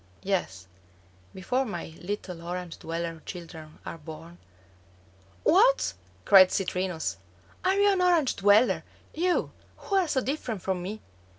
Yes, 0.23 0.65
before 1.31 1.63
my 1.63 1.93
little 2.01 2.41
Orange 2.41 2.79
dweller 2.79 3.21
children 3.23 3.77
are 3.85 3.99
born" 3.99 4.39
"What," 5.43 5.93
cried 6.25 6.49
Citrinus, 6.51 7.17
"are 7.63 7.75
you 7.75 7.91
an 7.93 8.01
Orange 8.01 8.35
dweller; 8.37 8.83
you, 9.13 9.51
who 9.77 9.95
are 9.97 10.07
so 10.07 10.19
different 10.21 10.63
from 10.63 10.81
me?" 10.81 11.01